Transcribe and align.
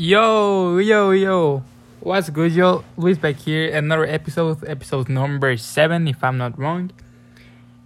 Yo, 0.00 0.78
yo, 0.78 1.10
yo. 1.10 1.64
What's 1.98 2.30
good, 2.30 2.52
yo? 2.52 2.84
Luis 2.96 3.18
back 3.18 3.34
here. 3.34 3.74
Another 3.74 4.06
episode, 4.06 4.62
episode 4.64 5.08
number 5.08 5.56
seven, 5.56 6.06
if 6.06 6.22
I'm 6.22 6.38
not 6.38 6.56
wrong. 6.56 6.92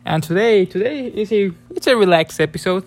And 0.04 0.22
today, 0.22 0.66
today 0.66 1.06
is 1.06 1.32
a 1.32 1.52
it's 1.70 1.86
a 1.86 1.96
relaxed 1.96 2.38
episode. 2.38 2.84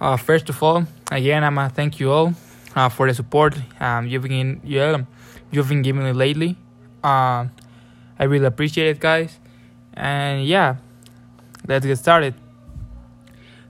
Uh, 0.00 0.16
first 0.16 0.48
of 0.48 0.60
all, 0.60 0.88
again, 1.12 1.44
I'ma 1.44 1.68
thank 1.68 2.00
you 2.00 2.10
all 2.10 2.34
uh, 2.74 2.88
for 2.88 3.06
the 3.06 3.14
support 3.14 3.54
um, 3.78 4.08
you've 4.08 4.24
been 4.24 4.60
yeah, 4.64 5.04
you've 5.52 5.68
been 5.68 5.82
giving 5.82 6.02
me 6.02 6.10
lately. 6.10 6.56
Uh, 7.04 7.46
I 8.18 8.24
really 8.24 8.46
appreciate 8.46 8.88
it, 8.88 8.98
guys. 8.98 9.38
And 9.92 10.44
yeah, 10.48 10.78
let's 11.68 11.86
get 11.86 11.98
started. 11.98 12.34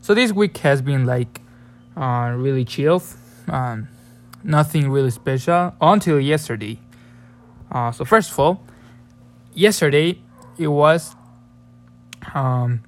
So 0.00 0.14
this 0.14 0.32
week 0.32 0.56
has 0.64 0.80
been 0.80 1.04
like 1.04 1.42
uh, 1.94 2.32
really 2.34 2.64
chill. 2.64 3.02
Um, 3.48 3.88
nothing 4.44 4.90
really 4.90 5.10
special 5.10 5.74
until 5.80 6.20
yesterday. 6.20 6.78
Uh, 7.72 7.90
so 7.90 8.04
first 8.04 8.30
of 8.30 8.38
all, 8.38 8.62
yesterday 9.54 10.20
it 10.58 10.68
was 10.68 11.16
um, 12.34 12.82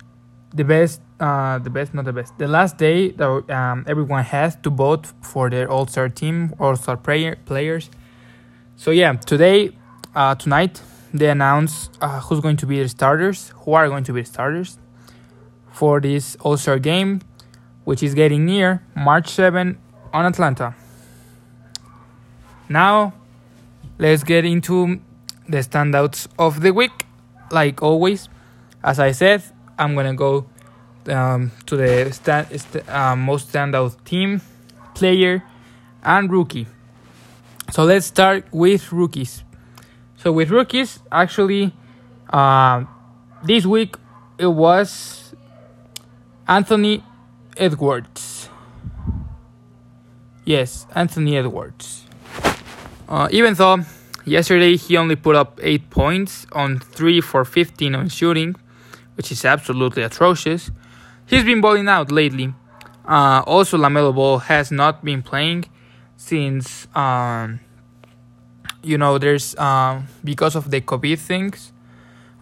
the 0.54 0.64
best, 0.64 1.00
uh, 1.18 1.58
the 1.58 1.70
best, 1.70 1.94
not 1.94 2.04
the 2.04 2.12
best, 2.12 2.38
the 2.38 2.46
last 2.46 2.76
day 2.76 3.10
that 3.10 3.50
um, 3.50 3.84
everyone 3.88 4.22
has 4.22 4.56
to 4.56 4.70
vote 4.70 5.06
for 5.22 5.50
their 5.50 5.68
All 5.68 5.86
Star 5.86 6.08
team, 6.08 6.54
All 6.60 6.76
Star 6.76 6.96
player 6.96 7.36
players. 7.46 7.90
So 8.76 8.90
yeah, 8.90 9.14
today, 9.14 9.76
uh, 10.14 10.34
tonight 10.34 10.82
they 11.12 11.30
announce 11.30 11.90
uh, 12.00 12.20
who's 12.20 12.40
going 12.40 12.58
to 12.58 12.66
be 12.66 12.82
the 12.82 12.88
starters, 12.88 13.52
who 13.64 13.72
are 13.72 13.88
going 13.88 14.04
to 14.04 14.12
be 14.12 14.20
the 14.20 14.28
starters 14.28 14.78
for 15.72 16.00
this 16.00 16.36
All 16.36 16.56
Star 16.56 16.78
game, 16.78 17.22
which 17.84 18.02
is 18.02 18.14
getting 18.14 18.44
near 18.44 18.84
March 18.94 19.28
7 19.28 19.78
on 20.12 20.26
Atlanta. 20.26 20.74
Now, 22.68 23.14
let's 23.98 24.24
get 24.24 24.44
into 24.44 25.00
the 25.48 25.58
standouts 25.58 26.26
of 26.38 26.60
the 26.60 26.72
week. 26.72 27.06
Like 27.50 27.82
always, 27.82 28.28
as 28.82 28.98
I 28.98 29.12
said, 29.12 29.42
I'm 29.78 29.94
gonna 29.94 30.14
go 30.14 30.46
um, 31.08 31.52
to 31.66 31.76
the 31.76 32.12
st- 32.12 32.88
uh, 32.88 33.14
most 33.14 33.52
standout 33.52 34.02
team, 34.04 34.40
player, 34.94 35.44
and 36.02 36.30
rookie. 36.30 36.66
So 37.70 37.84
let's 37.84 38.06
start 38.06 38.44
with 38.52 38.92
rookies. 38.92 39.44
So 40.16 40.32
with 40.32 40.50
rookies, 40.50 40.98
actually, 41.12 41.72
uh, 42.30 42.84
this 43.44 43.64
week 43.66 43.96
it 44.38 44.46
was 44.46 45.34
Anthony 46.48 47.04
Edwards. 47.56 48.48
Yes, 50.44 50.86
Anthony 50.94 51.36
Edwards. 51.36 52.05
Uh, 53.08 53.28
even 53.30 53.54
though 53.54 53.78
yesterday 54.24 54.76
he 54.76 54.96
only 54.96 55.16
put 55.16 55.36
up 55.36 55.58
8 55.62 55.90
points 55.90 56.46
on 56.52 56.78
3 56.78 57.20
for 57.20 57.44
15 57.44 57.94
on 57.94 58.08
shooting, 58.08 58.56
which 59.14 59.30
is 59.30 59.44
absolutely 59.44 60.02
atrocious, 60.02 60.70
he's 61.26 61.44
been 61.44 61.60
balling 61.60 61.88
out 61.88 62.10
lately. 62.10 62.52
Uh, 63.06 63.42
also, 63.46 63.78
LaMelo 63.78 64.14
Ball 64.14 64.38
has 64.38 64.72
not 64.72 65.04
been 65.04 65.22
playing 65.22 65.64
since, 66.16 66.88
um, 66.96 67.60
you 68.82 68.98
know, 68.98 69.18
there's 69.18 69.54
uh, 69.56 70.02
because 70.24 70.56
of 70.56 70.70
the 70.70 70.80
COVID 70.80 71.18
things. 71.18 71.72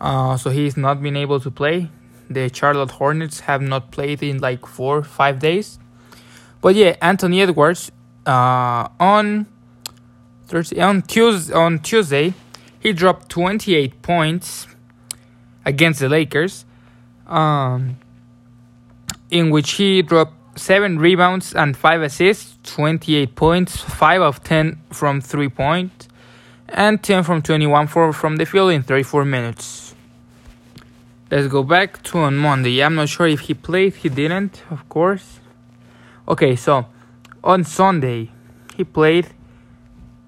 Uh, 0.00 0.36
so 0.36 0.50
he's 0.50 0.76
not 0.76 1.02
been 1.02 1.16
able 1.16 1.40
to 1.40 1.50
play. 1.50 1.90
The 2.30 2.50
Charlotte 2.52 2.92
Hornets 2.92 3.40
have 3.40 3.60
not 3.60 3.90
played 3.90 4.22
in 4.22 4.38
like 4.38 4.66
four, 4.66 5.02
five 5.02 5.38
days. 5.38 5.78
But 6.60 6.74
yeah, 6.74 6.96
Anthony 7.02 7.42
Edwards 7.42 7.92
uh, 8.26 8.88
on 8.98 9.46
Thursday 10.47 10.81
on 10.81 11.03
Tuesday 11.03 11.55
on 11.55 11.78
Tuesday 11.78 12.34
he 12.84 12.92
dropped 12.92 13.31
28 13.31 14.03
points 14.03 14.67
against 15.64 16.00
the 16.00 16.09
Lakers, 16.09 16.67
um, 17.27 17.97
in 19.31 19.49
which 19.49 19.72
he 19.72 20.03
dropped 20.03 20.59
seven 20.59 20.99
rebounds 20.99 21.54
and 21.54 21.77
five 21.77 22.03
assists, 22.03 22.59
28 22.75 23.34
points, 23.34 23.81
five 23.81 24.21
of 24.21 24.44
10 24.44 24.81
from 24.91 25.22
three 25.22 25.49
point, 25.49 26.09
and 26.69 27.03
10 27.03 27.25
from 27.25 27.41
21 27.41 27.87
for, 27.87 28.12
from 28.12 28.37
the 28.37 28.44
field 28.44 28.71
in 28.71 28.83
34 28.83 29.25
minutes. 29.25 29.94
Let's 31.31 31.49
go 31.49 31.62
back 31.62 32.03
to 32.04 32.19
on 32.19 32.37
Monday. 32.37 32.83
I'm 32.83 32.94
not 32.94 33.09
sure 33.09 33.27
if 33.27 33.41
he 33.41 33.54
played. 33.54 33.94
He 33.94 34.10
didn't, 34.10 34.62
of 34.71 34.87
course. 34.88 35.41
Okay, 36.28 36.54
so 36.54 36.87
on 37.43 37.65
Sunday 37.65 38.31
he 38.77 38.84
played 38.84 39.28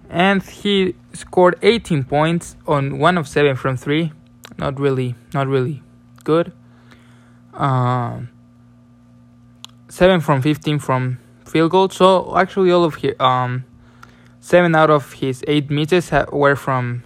and 0.08 0.42
he 0.42 0.94
scored 1.12 1.58
18 1.62 2.04
points 2.04 2.56
on 2.66 2.98
one 2.98 3.18
of 3.18 3.28
seven 3.28 3.56
from 3.56 3.76
three. 3.76 4.12
Not 4.58 4.78
really, 4.78 5.14
not 5.34 5.48
really 5.48 5.82
good. 6.24 6.52
Um, 7.54 8.28
seven 9.88 10.20
from 10.20 10.42
15 10.42 10.78
from 10.78 11.18
field 11.44 11.70
goal. 11.70 11.88
So 11.90 12.36
actually, 12.36 12.70
all 12.70 12.84
of 12.84 12.96
his 12.96 13.14
um, 13.18 13.64
seven 14.40 14.74
out 14.74 14.90
of 14.90 15.14
his 15.14 15.42
eight 15.46 15.70
misses 15.70 16.10
were 16.32 16.56
from 16.56 17.02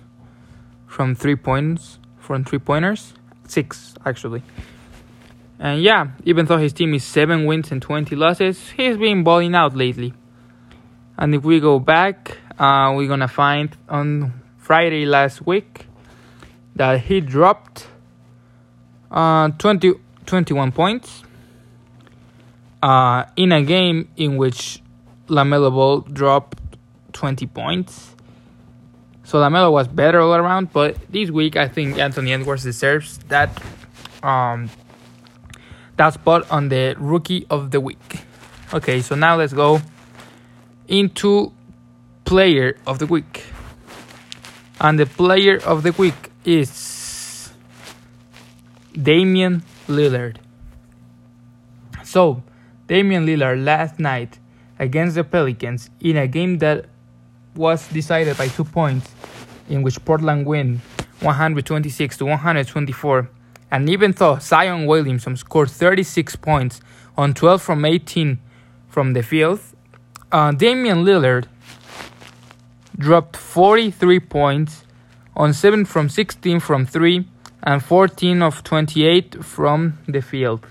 from 0.86 1.14
three 1.14 1.36
points, 1.36 1.98
from 2.18 2.44
three 2.44 2.58
pointers. 2.58 3.14
Six 3.46 3.94
actually. 4.04 4.42
And 5.58 5.82
yeah, 5.82 6.08
even 6.24 6.46
though 6.46 6.56
his 6.56 6.72
team 6.72 6.94
is 6.94 7.04
seven 7.04 7.44
wins 7.44 7.70
and 7.70 7.82
20 7.82 8.16
losses, 8.16 8.70
he's 8.70 8.96
been 8.96 9.22
balling 9.22 9.54
out 9.54 9.76
lately. 9.76 10.14
And 11.18 11.34
if 11.34 11.44
we 11.44 11.60
go 11.60 11.78
back, 11.78 12.38
uh, 12.60 12.92
we're 12.94 13.08
gonna 13.08 13.26
find 13.26 13.74
on 13.88 14.42
Friday 14.58 15.06
last 15.06 15.46
week 15.46 15.86
that 16.76 17.00
he 17.00 17.20
dropped 17.20 17.88
uh, 19.10 19.48
20, 19.48 19.94
21 20.26 20.70
points 20.70 21.24
uh, 22.82 23.24
in 23.36 23.50
a 23.50 23.62
game 23.62 24.08
in 24.16 24.36
which 24.36 24.82
LaMelo 25.28 25.72
Ball 25.72 26.00
dropped 26.00 26.58
20 27.12 27.46
points. 27.46 28.14
So 29.24 29.38
LaMelo 29.38 29.72
was 29.72 29.88
better 29.88 30.20
all 30.20 30.34
around, 30.34 30.72
but 30.72 30.96
this 31.10 31.30
week 31.30 31.56
I 31.56 31.66
think 31.66 31.98
Anthony 31.98 32.32
Edwards 32.32 32.64
deserves 32.64 33.18
that 33.28 33.50
um, 34.22 34.68
that 35.96 36.12
spot 36.12 36.50
on 36.50 36.68
the 36.68 36.94
rookie 36.98 37.46
of 37.48 37.70
the 37.70 37.80
week. 37.80 38.20
Okay, 38.74 39.00
so 39.00 39.14
now 39.14 39.36
let's 39.36 39.54
go 39.54 39.80
into 40.88 41.52
player 42.30 42.76
of 42.86 43.00
the 43.00 43.06
week. 43.06 43.42
And 44.80 45.00
the 45.00 45.06
player 45.06 45.58
of 45.66 45.82
the 45.82 45.90
week 45.98 46.14
is 46.44 47.50
Damian 48.92 49.64
Lillard. 49.88 50.36
So, 52.04 52.44
Damian 52.86 53.26
Lillard 53.26 53.64
last 53.64 53.98
night 53.98 54.38
against 54.78 55.16
the 55.16 55.24
Pelicans 55.24 55.90
in 55.98 56.16
a 56.16 56.28
game 56.28 56.58
that 56.58 56.86
was 57.56 57.88
decided 57.88 58.38
by 58.38 58.46
two 58.46 58.62
points, 58.62 59.10
in 59.68 59.82
which 59.82 59.98
Portland 60.04 60.46
win 60.46 60.80
126 61.22 62.16
to 62.18 62.26
124. 62.26 63.28
And 63.72 63.90
even 63.90 64.12
though 64.12 64.38
Zion 64.38 64.86
Williamson 64.86 65.36
scored 65.36 65.68
36 65.68 66.36
points 66.36 66.80
on 67.16 67.34
12 67.34 67.60
from 67.60 67.84
18 67.84 68.38
from 68.88 69.14
the 69.14 69.24
field, 69.24 69.58
uh, 70.30 70.52
Damian 70.52 71.04
Lillard 71.04 71.48
dropped 73.00 73.36
43 73.36 74.20
points 74.20 74.84
on 75.34 75.52
7 75.52 75.84
from 75.86 76.08
16 76.08 76.60
from 76.60 76.86
3 76.86 77.26
and 77.62 77.82
14 77.82 78.42
of 78.42 78.62
28 78.62 79.42
from 79.44 79.98
the 80.06 80.20
field. 80.20 80.66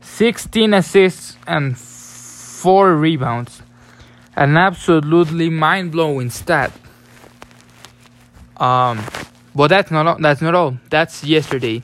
16 0.00 0.74
assists 0.74 1.36
and 1.46 1.76
4 1.76 2.94
rebounds. 2.94 3.62
An 4.36 4.56
absolutely 4.56 5.48
mind-blowing 5.48 6.30
stat. 6.30 6.72
Um, 8.56 9.04
but 9.54 9.68
that's 9.68 9.90
not 9.90 10.06
all, 10.06 10.18
that's 10.18 10.40
not 10.40 10.54
all. 10.54 10.78
That's 10.88 11.24
yesterday. 11.24 11.82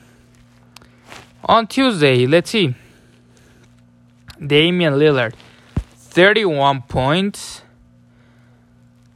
On 1.43 1.67
Tuesday, 1.67 2.25
let's 2.25 2.51
see. 2.51 2.75
Damian 4.45 4.93
Lillard, 4.93 5.33
31 5.95 6.83
points, 6.83 7.61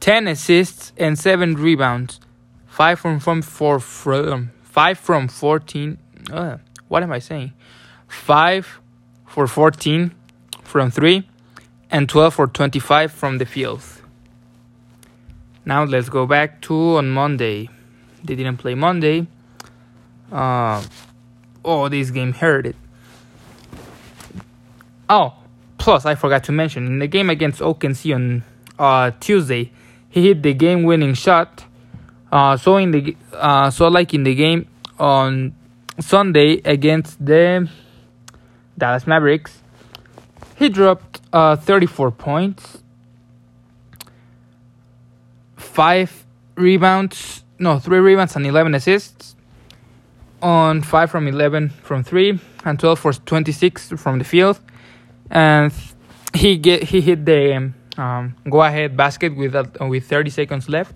10 0.04 0.28
assists 0.28 0.92
and 0.98 1.18
7 1.18 1.54
rebounds. 1.54 2.20
5 2.66 3.00
from 3.00 3.20
from 3.20 3.40
4 3.40 3.80
from 3.80 4.50
5 4.62 4.98
from 4.98 5.28
14. 5.28 5.96
Uh, 6.30 6.58
what 6.88 7.02
am 7.02 7.10
I 7.10 7.20
saying? 7.20 7.54
5 8.08 8.80
for 9.26 9.46
14 9.46 10.14
from 10.62 10.90
3 10.90 11.26
and 11.90 12.06
12 12.06 12.34
for 12.34 12.46
25 12.46 13.12
from 13.12 13.38
the 13.38 13.46
field. 13.46 13.80
Now 15.64 15.84
let's 15.84 16.10
go 16.10 16.26
back 16.26 16.60
to 16.68 16.98
on 16.98 17.08
Monday. 17.08 17.70
They 18.22 18.34
didn't 18.34 18.58
play 18.58 18.74
Monday. 18.74 19.26
Uh, 20.30 20.84
oh, 21.64 21.88
this 21.88 22.10
game 22.10 22.34
hurt 22.34 22.66
it. 22.66 22.76
Oh, 25.08 25.32
plus 25.78 26.04
I 26.04 26.14
forgot 26.14 26.44
to 26.44 26.52
mention 26.52 26.84
in 26.84 26.98
the 26.98 27.06
game 27.06 27.30
against 27.30 27.60
OKC 27.60 28.14
on 28.14 28.42
uh, 28.78 29.12
Tuesday, 29.18 29.72
he 30.14 30.28
hit 30.28 30.44
the 30.44 30.54
game-winning 30.54 31.14
shot. 31.14 31.64
Uh, 32.30 32.56
so 32.56 32.76
in 32.76 32.92
the 32.92 33.16
uh, 33.32 33.68
so 33.68 33.88
like 33.88 34.14
in 34.14 34.22
the 34.22 34.32
game 34.32 34.68
on 34.96 35.52
Sunday 35.98 36.60
against 36.64 37.24
the 37.24 37.68
Dallas 38.78 39.08
Mavericks, 39.08 39.58
he 40.54 40.68
dropped 40.68 41.20
uh, 41.32 41.56
34 41.56 42.12
points, 42.12 42.78
five 45.56 46.24
rebounds, 46.54 47.42
no, 47.58 47.80
three 47.80 47.98
rebounds 47.98 48.36
and 48.36 48.46
11 48.46 48.76
assists 48.76 49.34
on 50.40 50.82
5 50.82 51.10
from 51.10 51.26
11 51.26 51.70
from 51.70 52.04
3 52.04 52.38
and 52.64 52.78
12 52.78 52.98
for 53.00 53.12
26 53.12 53.90
from 53.96 54.20
the 54.20 54.24
field. 54.24 54.60
And 55.28 55.72
he 56.32 56.56
get 56.56 56.84
he 56.84 57.00
hit 57.00 57.24
the 57.24 57.56
um, 57.56 57.74
go 57.96 58.62
ahead 58.62 58.96
basket 58.96 59.36
with 59.36 59.54
uh, 59.54 59.64
with 59.80 60.06
30 60.06 60.30
seconds 60.30 60.68
left. 60.68 60.94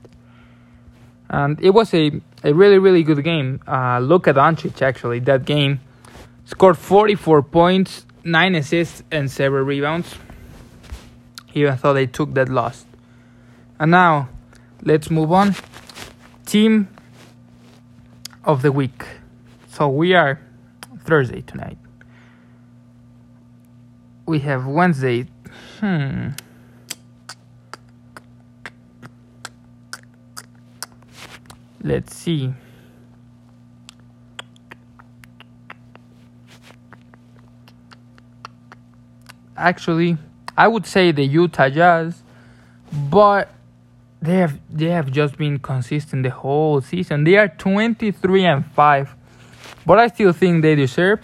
And 1.30 1.60
it 1.60 1.70
was 1.70 1.92
a, 1.92 2.10
a 2.42 2.52
really, 2.54 2.78
really 2.78 3.02
good 3.02 3.22
game. 3.22 3.60
Uh, 3.66 4.00
at 4.28 4.34
Doncic, 4.36 4.80
actually, 4.80 5.20
that 5.20 5.44
game 5.44 5.80
scored 6.44 6.78
44 6.78 7.42
points, 7.42 8.06
9 8.24 8.54
assists, 8.54 9.02
and 9.10 9.30
several 9.30 9.64
rebounds. 9.64 10.14
Even 11.54 11.78
though 11.82 11.92
they 11.92 12.06
took 12.06 12.32
that 12.34 12.48
loss. 12.48 12.86
And 13.78 13.90
now, 13.90 14.30
let's 14.82 15.10
move 15.10 15.32
on. 15.32 15.54
Team 16.46 16.88
of 18.44 18.62
the 18.62 18.72
week. 18.72 19.04
So 19.68 19.88
we 19.88 20.14
are 20.14 20.40
Thursday 21.04 21.42
tonight. 21.42 21.78
We 24.26 24.40
have 24.40 24.66
Wednesday. 24.66 25.26
Hmm. 25.80 26.30
Let's 31.82 32.14
see. 32.14 32.52
Actually, 39.56 40.16
I 40.56 40.68
would 40.68 40.86
say 40.86 41.12
the 41.12 41.24
Utah 41.24 41.68
Jazz, 41.68 42.22
but 43.10 43.50
they 44.20 44.36
have 44.36 44.58
they 44.70 44.90
have 44.90 45.10
just 45.10 45.36
been 45.36 45.58
consistent 45.58 46.24
the 46.24 46.30
whole 46.30 46.80
season. 46.80 47.24
They 47.24 47.36
are 47.36 47.48
23 47.48 48.44
and 48.44 48.66
5, 48.66 49.14
but 49.86 49.98
I 49.98 50.08
still 50.08 50.32
think 50.32 50.62
they 50.62 50.74
deserve. 50.74 51.20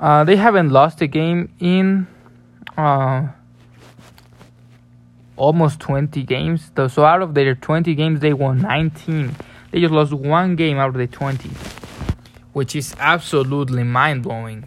Uh, 0.00 0.24
they 0.24 0.36
haven't 0.36 0.70
lost 0.70 1.00
a 1.00 1.06
game 1.06 1.50
in 1.60 2.06
uh, 2.76 3.28
almost 5.36 5.80
20 5.80 6.22
games. 6.24 6.70
So 6.88 7.04
out 7.04 7.22
of 7.22 7.34
their 7.34 7.54
20 7.54 7.94
games, 7.94 8.20
they 8.20 8.32
won 8.32 8.62
19. 8.62 9.36
They 9.72 9.80
just 9.80 9.92
lost 9.92 10.12
one 10.12 10.54
game 10.54 10.78
out 10.78 10.90
of 10.90 10.94
the 10.94 11.06
20, 11.06 11.48
which 12.52 12.76
is 12.76 12.94
absolutely 12.98 13.82
mind 13.84 14.22
blowing. 14.22 14.64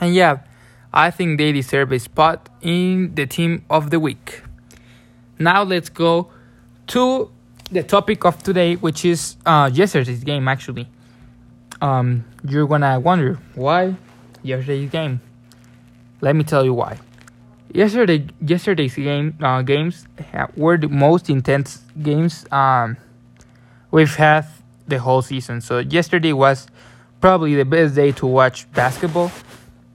And 0.00 0.14
yeah, 0.14 0.40
I 0.92 1.10
think 1.12 1.38
they 1.38 1.52
deserve 1.52 1.92
a 1.92 1.98
spot 2.00 2.48
in 2.60 3.14
the 3.14 3.26
team 3.26 3.64
of 3.70 3.90
the 3.90 4.00
week. 4.00 4.42
Now 5.38 5.62
let's 5.62 5.88
go 5.88 6.30
to 6.88 7.30
the 7.70 7.84
topic 7.84 8.24
of 8.24 8.42
today, 8.42 8.74
which 8.74 9.04
is 9.04 9.36
uh, 9.46 9.70
yesterday's 9.72 10.24
game. 10.24 10.48
Actually, 10.48 10.88
um, 11.80 12.24
you're 12.44 12.66
gonna 12.66 12.98
wonder 12.98 13.38
why 13.54 13.94
yesterday's 14.42 14.90
game. 14.90 15.20
Let 16.20 16.34
me 16.34 16.42
tell 16.42 16.64
you 16.64 16.74
why. 16.74 16.98
Yesterday, 17.72 18.26
yesterday's 18.40 18.94
game 18.94 19.38
uh, 19.40 19.62
games 19.62 20.08
were 20.56 20.78
the 20.78 20.88
most 20.88 21.30
intense 21.30 21.82
games. 22.02 22.44
Um, 22.50 22.96
we've 23.90 24.14
had 24.14 24.46
the 24.86 24.98
whole 24.98 25.22
season. 25.22 25.60
So 25.60 25.78
yesterday 25.78 26.32
was 26.32 26.66
probably 27.20 27.54
the 27.54 27.64
best 27.64 27.94
day 27.94 28.12
to 28.12 28.26
watch 28.26 28.70
basketball. 28.72 29.30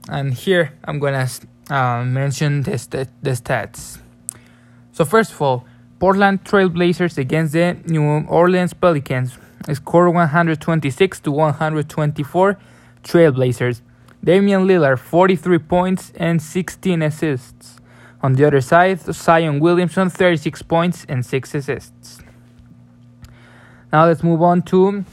And 0.08 0.34
here 0.34 0.72
I'm 0.84 0.98
gonna 0.98 1.28
uh, 1.70 2.04
mention 2.04 2.62
the, 2.62 2.78
st- 2.78 3.08
the 3.22 3.30
stats. 3.30 3.98
So 4.92 5.04
first 5.04 5.32
of 5.32 5.42
all, 5.42 5.66
Portland 5.98 6.44
Trailblazers 6.44 7.18
against 7.18 7.52
the 7.54 7.76
New 7.86 8.02
Orleans 8.28 8.74
Pelicans 8.74 9.38
scored 9.72 10.12
126 10.12 11.20
to 11.20 11.32
124 11.32 12.58
Trailblazers. 13.02 13.80
Damian 14.22 14.66
Lillard 14.66 14.98
43 14.98 15.58
points 15.58 16.12
and 16.16 16.40
16 16.40 17.02
assists. 17.02 17.76
On 18.22 18.34
the 18.34 18.46
other 18.46 18.60
side, 18.60 19.00
Zion 19.00 19.60
Williamson 19.60 20.08
36 20.08 20.62
points 20.62 21.04
and 21.08 21.24
6 21.24 21.54
assists. 21.54 22.23
Now 23.94 24.06
let's 24.06 24.24
move 24.24 24.42
on 24.42 24.62
to 24.62 25.04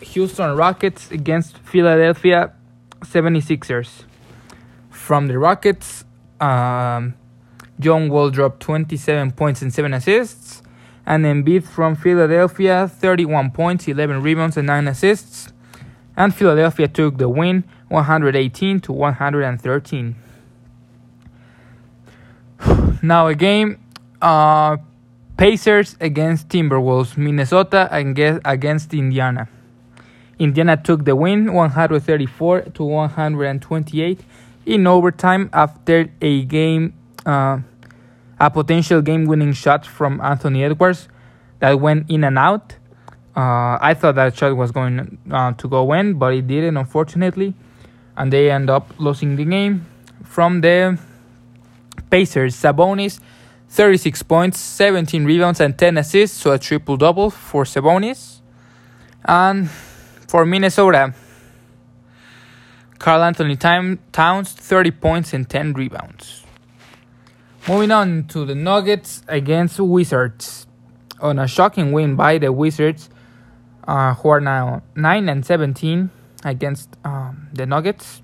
Houston 0.00 0.56
Rockets 0.56 1.10
against 1.10 1.58
Philadelphia 1.58 2.54
76ers. 3.02 4.04
From 4.88 5.28
the 5.28 5.38
Rockets, 5.38 6.02
um, 6.40 7.12
John 7.78 8.08
Wall 8.08 8.30
dropped 8.30 8.60
27 8.60 9.32
points 9.32 9.60
and 9.60 9.74
7 9.74 9.92
assists. 9.92 10.62
And 11.04 11.26
Embiid 11.26 11.66
from 11.66 11.94
Philadelphia, 11.94 12.88
31 12.88 13.50
points, 13.50 13.86
11 13.86 14.22
rebounds, 14.22 14.56
and 14.56 14.68
9 14.68 14.88
assists. 14.88 15.52
And 16.16 16.34
Philadelphia 16.34 16.88
took 16.88 17.18
the 17.18 17.28
win 17.28 17.62
118 17.88 18.80
to 18.80 18.92
113. 18.92 20.16
now 23.02 23.26
a 23.26 23.34
game 23.34 23.84
uh, 24.22 24.78
Pacers 25.42 25.96
against 26.00 26.50
Timberwolves, 26.50 27.16
Minnesota 27.16 27.88
against 27.90 28.94
Indiana. 28.94 29.48
Indiana 30.38 30.76
took 30.76 31.04
the 31.04 31.16
win 31.16 31.52
134 31.52 32.60
to 32.60 32.84
128 32.84 34.20
in 34.66 34.86
overtime 34.86 35.50
after 35.52 36.08
a 36.20 36.44
game 36.44 36.94
uh, 37.26 37.58
a 38.38 38.50
potential 38.52 39.02
game 39.02 39.24
winning 39.24 39.52
shot 39.52 39.84
from 39.84 40.20
Anthony 40.20 40.62
Edwards 40.62 41.08
that 41.58 41.80
went 41.80 42.08
in 42.08 42.22
and 42.22 42.38
out. 42.38 42.76
Uh, 43.34 43.78
I 43.80 43.94
thought 43.98 44.14
that 44.14 44.36
shot 44.36 44.56
was 44.56 44.70
going 44.70 45.18
uh, 45.28 45.54
to 45.54 45.68
go 45.68 45.92
in, 45.92 46.20
but 46.20 46.34
it 46.34 46.46
didn't, 46.46 46.76
unfortunately. 46.76 47.54
And 48.16 48.32
they 48.32 48.48
end 48.48 48.70
up 48.70 48.94
losing 48.96 49.34
the 49.34 49.44
game 49.44 49.86
from 50.22 50.60
the 50.60 51.00
Pacers. 52.10 52.54
Sabonis 52.54 53.18
36 53.72 54.22
points, 54.24 54.60
17 54.60 55.24
rebounds, 55.24 55.58
and 55.58 55.78
10 55.78 55.96
assists, 55.96 56.36
so 56.36 56.52
a 56.52 56.58
triple 56.58 56.98
double 56.98 57.30
for 57.30 57.64
Sabonis. 57.64 58.40
And 59.24 59.70
for 59.70 60.44
Minnesota, 60.44 61.14
Karl-Anthony 62.98 63.56
Towns, 63.56 64.52
30 64.52 64.90
points 64.90 65.32
and 65.32 65.48
10 65.48 65.72
rebounds. 65.72 66.44
Moving 67.66 67.92
on 67.92 68.24
to 68.24 68.44
the 68.44 68.54
Nuggets 68.54 69.22
against 69.26 69.80
Wizards. 69.80 70.66
On 71.22 71.38
a 71.38 71.48
shocking 71.48 71.92
win 71.92 72.14
by 72.14 72.36
the 72.36 72.52
Wizards, 72.52 73.08
uh, 73.88 74.12
who 74.16 74.28
are 74.28 74.40
now 74.40 74.82
9 74.96 75.28
and 75.30 75.46
17 75.46 76.10
against 76.44 76.90
um, 77.06 77.48
the 77.54 77.64
Nuggets. 77.64 78.20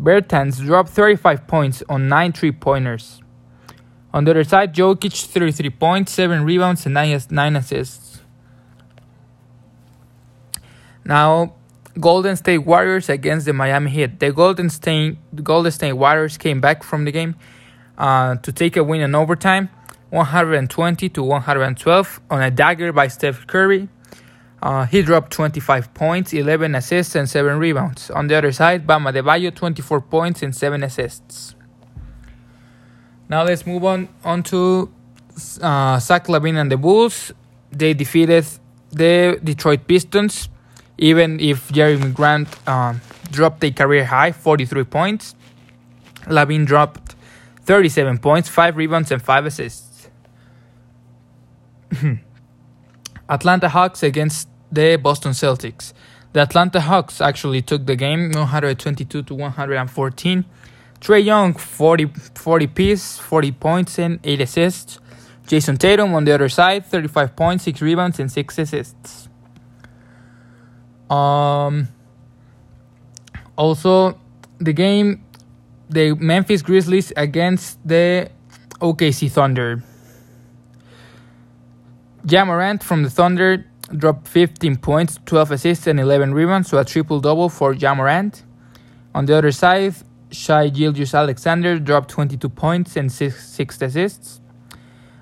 Bertans 0.00 0.64
dropped 0.64 0.88
35 0.88 1.46
points 1.46 1.82
on 1.90 2.08
9 2.08 2.32
three 2.32 2.52
pointers. 2.52 3.20
On 4.12 4.24
the 4.24 4.30
other 4.30 4.44
side, 4.44 4.74
Jokic 4.74 5.26
33 5.26 5.70
points, 5.70 6.12
7 6.12 6.44
rebounds, 6.44 6.86
and 6.86 6.94
9, 6.94 7.20
nine 7.30 7.56
assists. 7.56 8.20
Now, 11.04 11.54
Golden 12.00 12.36
State 12.36 12.58
Warriors 12.58 13.08
against 13.08 13.46
the 13.46 13.52
Miami 13.52 13.90
Heat. 13.90 14.20
The 14.20 14.32
Golden 14.32 14.70
State, 14.70 15.18
Golden 15.42 15.72
State 15.72 15.94
Warriors 15.94 16.38
came 16.38 16.60
back 16.60 16.82
from 16.82 17.04
the 17.04 17.12
game 17.12 17.34
uh, 17.98 18.36
to 18.36 18.52
take 18.52 18.76
a 18.76 18.84
win 18.84 19.00
in 19.00 19.14
overtime, 19.14 19.68
120 20.10 21.08
to 21.08 21.22
112 21.22 22.20
on 22.30 22.42
a 22.42 22.50
dagger 22.50 22.92
by 22.92 23.08
Steph 23.08 23.46
Curry. 23.46 23.88
Uh, 24.62 24.86
he 24.86 25.02
dropped 25.02 25.32
25 25.32 25.94
points, 25.94 26.32
11 26.32 26.74
assists, 26.74 27.14
and 27.14 27.28
7 27.28 27.58
rebounds. 27.58 28.10
On 28.10 28.26
the 28.26 28.36
other 28.36 28.52
side, 28.52 28.86
Bam 28.86 29.04
Adebayo 29.04 29.54
24 29.54 30.00
points 30.00 30.42
and 30.42 30.54
7 30.54 30.82
assists. 30.82 31.54
Now 33.28 33.44
let's 33.44 33.66
move 33.66 33.84
on 33.84 34.08
on 34.24 34.42
to 34.44 34.90
uh, 35.60 35.98
Zach 36.00 36.26
LaVine 36.26 36.56
and 36.56 36.72
the 36.72 36.76
Bulls. 36.76 37.32
They 37.70 37.94
defeated 37.94 38.46
the 38.90 39.38
Detroit 39.44 39.86
Pistons, 39.86 40.48
even 40.96 41.38
if 41.38 41.68
Jerami 41.68 42.14
Grant 42.14 42.48
um, 42.66 43.00
dropped 43.30 43.62
a 43.64 43.70
career 43.70 44.04
high 44.06 44.32
43 44.32 44.84
points. 44.84 45.34
LaVine 46.26 46.66
dropped 46.66 47.14
37 47.64 48.18
points, 48.18 48.48
5 48.48 48.76
rebounds, 48.76 49.10
and 49.10 49.22
5 49.22 49.46
assists. 49.46 50.08
Atlanta 53.28 53.68
Hawks 53.68 54.02
against 54.02 54.48
the 54.72 54.96
Boston 54.96 55.32
Celtics. 55.32 55.92
The 56.32 56.40
Atlanta 56.40 56.80
Hawks 56.80 57.20
actually 57.20 57.62
took 57.62 57.84
the 57.86 57.96
game 57.96 58.32
122 58.32 59.22
to 59.22 59.34
114. 59.34 60.44
Trae 61.00 61.24
Young, 61.24 61.54
40, 61.54 62.06
40 62.34 62.66
piece, 62.66 63.18
40 63.18 63.52
points, 63.52 63.98
and 63.98 64.18
8 64.24 64.40
assists. 64.40 64.98
Jayson 65.46 65.78
Tatum 65.78 66.14
on 66.14 66.24
the 66.24 66.32
other 66.32 66.48
side, 66.48 66.84
35 66.84 67.34
points, 67.34 67.64
6 67.64 67.80
rebounds, 67.80 68.18
and 68.18 68.30
6 68.30 68.58
assists. 68.58 69.28
Um, 71.08 71.88
also, 73.56 74.18
the 74.58 74.72
game, 74.72 75.24
the 75.88 76.14
Memphis 76.14 76.62
Grizzlies 76.62 77.12
against 77.16 77.78
the 77.86 78.30
OKC 78.80 79.30
Thunder. 79.30 79.82
Ja 82.28 82.44
Morant 82.44 82.82
from 82.82 83.04
the 83.04 83.10
Thunder 83.10 83.64
dropped 83.96 84.28
15 84.28 84.76
points, 84.76 85.18
12 85.24 85.52
assists, 85.52 85.86
and 85.86 85.98
11 85.98 86.34
rebounds, 86.34 86.68
so 86.68 86.76
a 86.76 86.84
triple 86.84 87.20
double 87.20 87.48
for 87.48 87.72
Ja 87.72 87.94
Morant. 87.94 88.44
On 89.14 89.24
the 89.24 89.34
other 89.34 89.50
side, 89.50 89.94
Shai 90.30 90.68
Gilgeous-Alexander 90.68 91.78
dropped 91.78 92.10
22 92.10 92.48
points 92.48 92.96
and 92.96 93.10
6, 93.10 93.48
six 93.48 93.80
assists. 93.80 94.40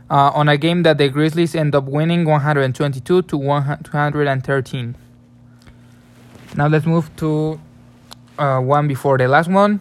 Uh, 0.09 0.31
on 0.35 0.49
a 0.49 0.57
game 0.57 0.85
that 0.85 0.99
the 0.99 1.09
Grizzlies 1.09 1.57
end 1.57 1.75
up 1.75 1.85
winning 1.85 2.25
122 2.25 3.23
to 3.23 3.37
113. 3.37 4.97
Now 6.57 6.69
let's 6.69 6.87
move 6.87 7.15
to 7.17 7.61
uh, 8.39 8.61
one 8.61 8.87
before 8.87 9.19
the 9.19 9.27
last 9.27 9.51
one. 9.51 9.81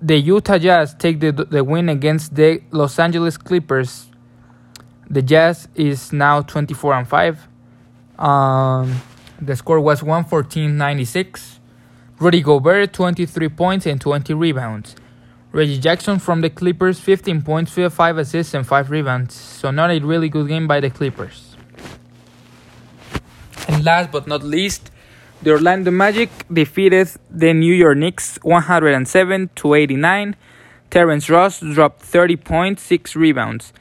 The 0.00 0.16
Utah 0.18 0.58
Jazz 0.58 0.94
take 0.94 1.20
the, 1.20 1.32
the 1.32 1.64
win 1.64 1.88
against 1.88 2.34
the 2.34 2.62
Los 2.70 2.98
Angeles 2.98 3.38
Clippers. 3.38 4.08
The 5.08 5.22
Jazz 5.22 5.68
is 5.74 6.12
now 6.12 6.42
24 6.42 6.94
and 6.94 7.08
5. 7.08 7.48
Um, 8.18 9.00
the 9.40 9.56
score 9.56 9.80
was 9.80 10.02
114.96. 10.02 11.57
Rudy 12.20 12.42
Gobert 12.42 12.92
23 12.92 13.48
points 13.50 13.86
and 13.86 14.00
20 14.00 14.34
rebounds. 14.34 14.96
Reggie 15.52 15.78
Jackson 15.78 16.18
from 16.18 16.40
the 16.40 16.50
Clippers 16.50 16.98
15 16.98 17.42
points, 17.42 17.72
5 17.72 18.18
assists 18.18 18.54
and 18.54 18.66
5 18.66 18.90
rebounds. 18.90 19.34
So 19.34 19.70
not 19.70 19.92
a 19.92 20.00
really 20.00 20.28
good 20.28 20.48
game 20.48 20.66
by 20.66 20.80
the 20.80 20.90
Clippers. 20.90 21.54
And 23.68 23.84
last 23.84 24.10
but 24.10 24.26
not 24.26 24.42
least, 24.42 24.90
the 25.42 25.52
Orlando 25.52 25.92
Magic 25.92 26.28
defeated 26.52 27.08
the 27.30 27.54
New 27.54 27.72
York 27.72 27.96
Knicks 27.96 28.36
107 28.42 29.50
to 29.54 29.74
89. 29.74 30.34
Terrence 30.90 31.30
Ross 31.30 31.60
dropped 31.60 32.02
30 32.02 32.36
points, 32.36 32.82
6 32.82 33.14
rebounds. 33.14 33.72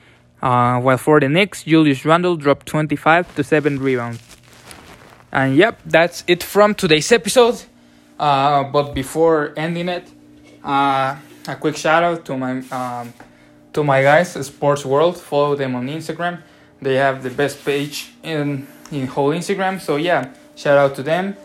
Uh, 0.44 0.80
while 0.80 1.00
for 1.00 1.20
the 1.20 1.28
Knicks, 1.28 1.64
Julius 1.64 2.06
Randle 2.06 2.36
dropped 2.36 2.68
25 2.68 3.34
to 3.36 3.44
7 3.44 3.80
rebounds. 3.80 4.22
And 5.32 5.58
yep, 5.58 5.82
that's 5.84 6.24
it 6.28 6.44
from 6.44 6.76
today's 6.76 7.12
episode. 7.12 7.64
Uh, 8.20 8.64
but 8.64 8.94
before 8.94 9.54
ending 9.56 9.90
it, 9.90 10.08
uh, 10.64 11.16
a 11.48 11.56
quick 11.56 11.78
shout 11.78 12.04
out 12.04 12.26
to 12.26 12.38
my 12.38 12.60
um, 12.72 13.14
to 13.74 13.84
my 13.84 14.02
guys, 14.02 14.34
Sports 14.46 14.86
World. 14.86 15.18
Follow 15.18 15.56
them 15.56 15.76
on 15.76 15.88
Instagram. 15.88 16.42
They 16.82 16.96
have 16.96 17.24
the 17.24 17.30
best 17.30 17.64
page 17.64 18.12
in 18.24 18.68
in 18.92 19.08
whole 19.08 19.32
Instagram. 19.32 19.80
So 19.80 19.96
yeah, 19.98 20.34
shout 20.56 20.78
out 20.78 20.96
to 20.96 21.04
them. 21.04 21.36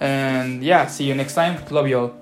And 0.00 0.62
yeah, 0.62 0.86
see 0.86 1.04
you 1.04 1.14
next 1.14 1.34
time. 1.34 1.62
Love 1.70 1.88
you 1.88 1.98
all. 1.98 2.21